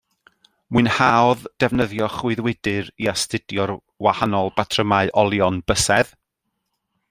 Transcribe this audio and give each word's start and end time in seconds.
Mwynhaodd 0.75 1.43
defnyddio 1.63 2.07
chwyddwydr 2.13 2.89
i 3.05 3.11
astudio'r 3.13 3.75
wahanol 4.07 4.53
batrymau 4.59 5.15
olion 5.25 5.61
bysedd 5.73 6.15